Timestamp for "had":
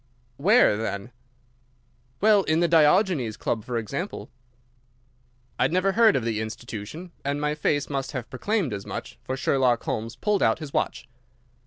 5.65-5.71